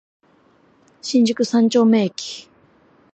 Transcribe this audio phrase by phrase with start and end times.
[1.03, 2.47] 新宿三丁目駅